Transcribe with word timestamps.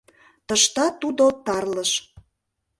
Тыштат 0.47 0.93
тудо 1.01 1.25
тарлыш. 1.45 1.91